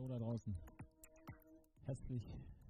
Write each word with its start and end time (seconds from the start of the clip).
Hallo 0.00 0.08
da 0.14 0.18
draußen. 0.18 0.56
Herzlich 1.84 2.22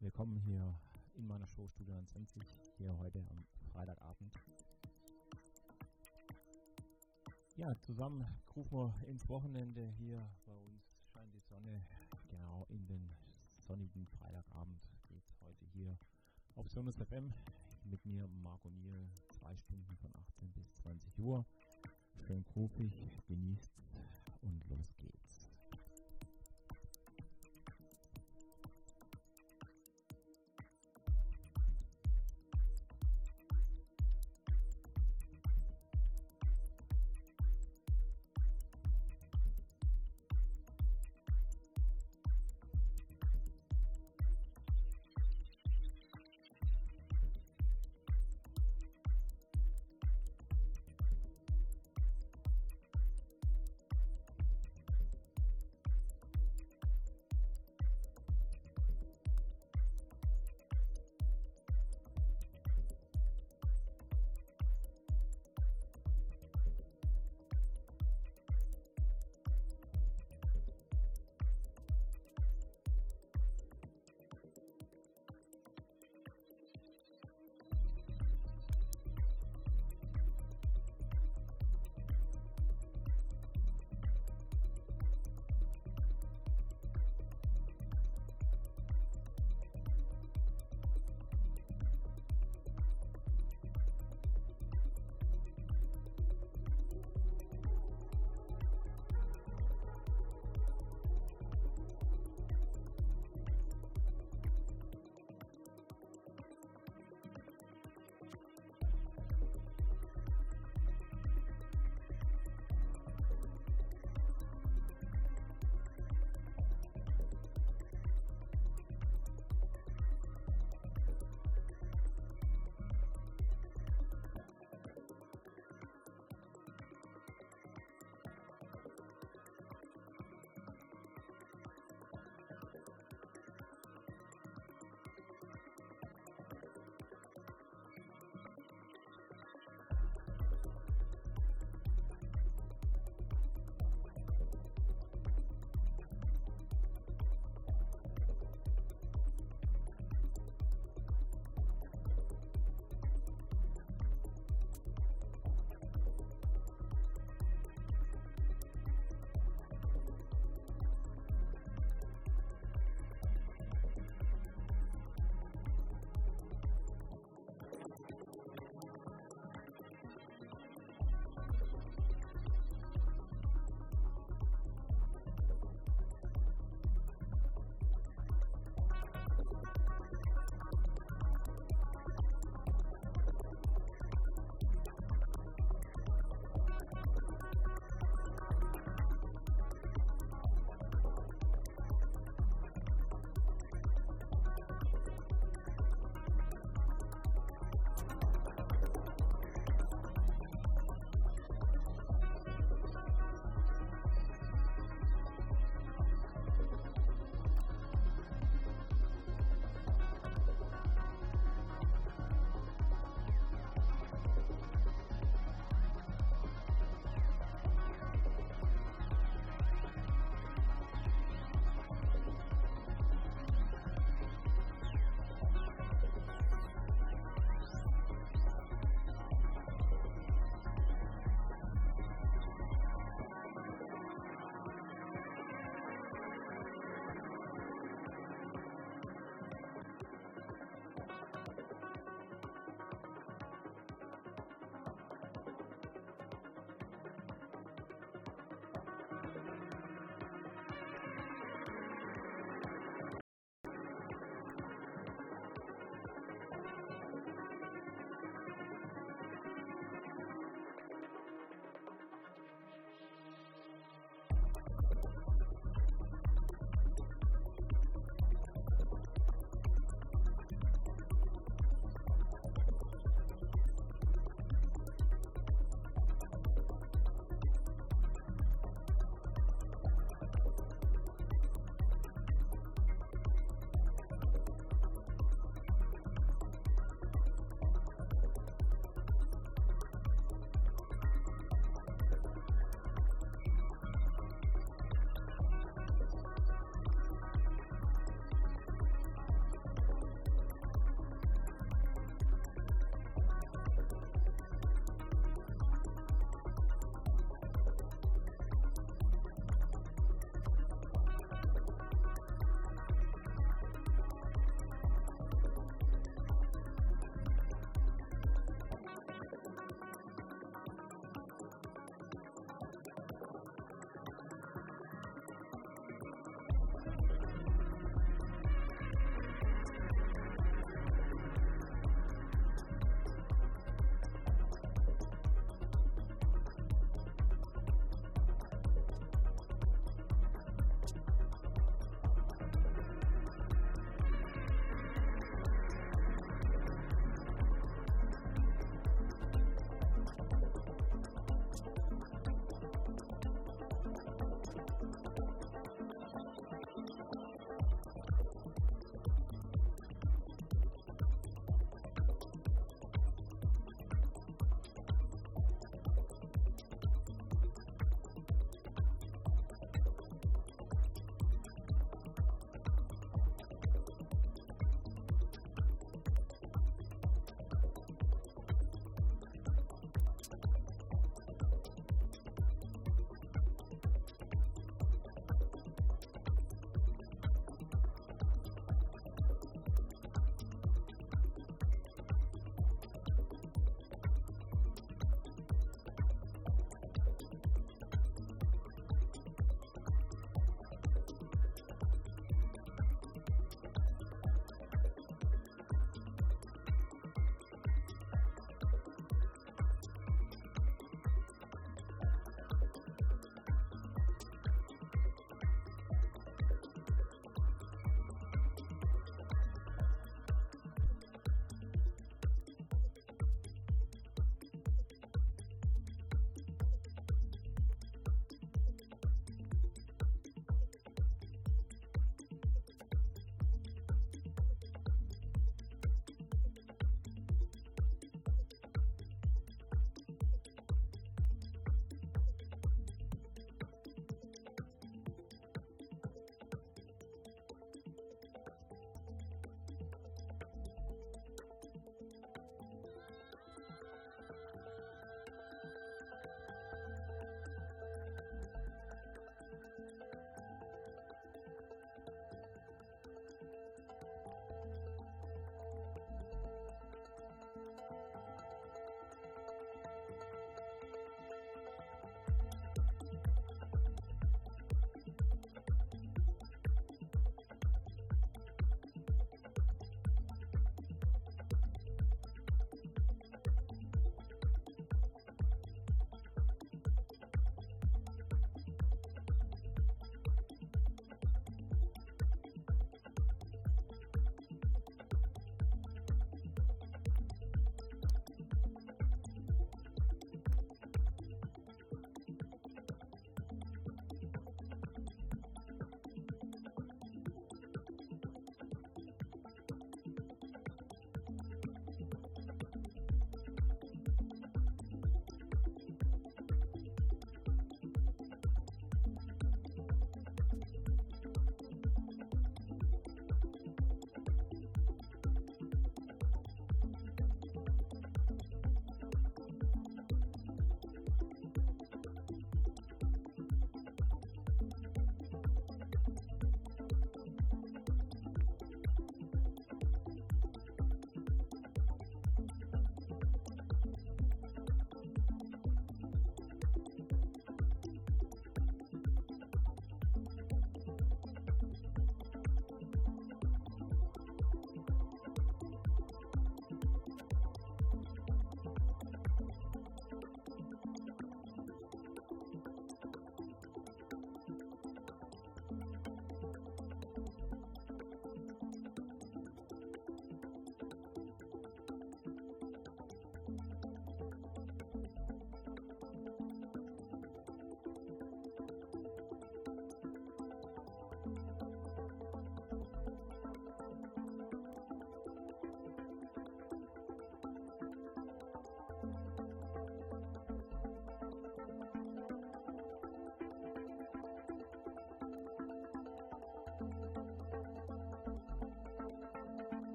willkommen 0.00 0.36
hier 0.36 0.78
in 1.14 1.26
meiner 1.26 1.46
Show 1.46 1.66
Studio 1.68 1.98
20, 2.04 2.42
hier 2.76 2.98
heute 2.98 3.20
am 3.30 3.46
Freitagabend. 3.72 4.34
Ja, 7.56 7.74
zusammen 7.80 8.26
rufen 8.54 8.76
wir 8.76 9.08
ins 9.08 9.26
Wochenende. 9.30 9.88
Hier 9.96 10.28
bei 10.44 10.52
uns 10.52 10.84
scheint 11.14 11.32
die 11.32 11.40
Sonne. 11.40 11.80
Genau 12.28 12.66
in 12.68 12.86
den 12.86 13.08
sonnigen 13.56 14.06
Freitagabend 14.06 14.82
geht 15.08 15.26
es 15.26 15.40
heute 15.40 15.64
hier 15.72 15.96
auf 16.56 16.68
Sonus 16.68 16.96
FM 16.96 17.32
mit 17.84 18.04
mir, 18.04 18.28
Marco 18.42 18.68
Niel, 18.68 19.08
zwei 19.30 19.56
Stunden 19.56 19.96
von 19.96 20.14
18 20.14 20.52
bis 20.52 20.74
20 20.74 21.18
Uhr. 21.20 21.46
Schön 22.26 22.44
grufig, 22.44 22.92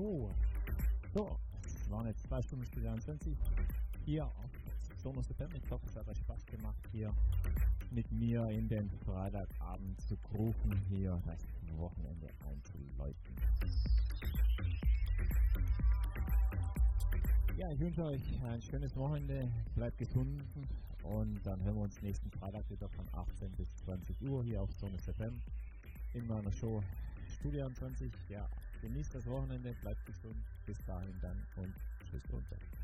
Hallo. 0.00 0.30
So, 1.12 1.38
es 1.62 1.90
waren 1.90 2.06
jetzt 2.06 2.22
zwei 2.22 2.40
Stunden 2.40 2.64
Studio 2.64 2.96
20 2.96 3.36
hier 4.06 4.24
auf 4.24 4.32
Sonos 5.02 5.26
FM. 5.26 5.50
Ich 5.62 5.70
hoffe, 5.70 5.84
es 5.88 5.94
hat 5.94 6.08
euch 6.08 6.16
Spaß 6.16 6.46
gemacht, 6.46 6.80
hier 6.90 7.12
mit 7.90 8.10
mir 8.10 8.48
in 8.48 8.66
den 8.66 8.88
Freitagabend 9.04 10.00
zu 10.00 10.16
rufen, 10.32 10.72
hier 10.88 11.20
das 11.26 11.44
Wochenende 11.76 12.28
einzuläuten. 12.48 13.36
Ja, 17.58 17.70
ich 17.70 17.78
wünsche 17.78 18.02
euch 18.02 18.42
ein 18.44 18.62
schönes 18.62 18.96
Wochenende, 18.96 19.52
bleibt 19.74 19.98
gesund 19.98 20.42
und 21.02 21.44
dann 21.44 21.62
hören 21.62 21.74
wir 21.74 21.82
uns 21.82 22.00
nächsten 22.00 22.30
Freitag 22.30 22.70
wieder 22.70 22.88
von 22.88 23.06
18 23.12 23.50
bis 23.52 23.74
20 23.84 24.22
Uhr 24.22 24.44
hier 24.44 24.62
auf 24.62 24.72
Sonos 24.72 25.04
FM 25.04 25.38
in 26.14 26.26
meiner 26.26 26.52
Show 26.52 26.82
Studio 27.38 27.68
20. 27.68 28.10
Ja, 28.30 28.48
genießt 28.80 29.14
das 29.14 29.26
Wochenende, 29.26 29.74
bleibt 29.82 30.04
gesund, 30.06 30.36
bis 30.66 30.78
dahin 30.86 31.20
dann 31.20 31.36
und 31.56 31.74
tschüss 32.08 32.22
runter. 32.32 32.79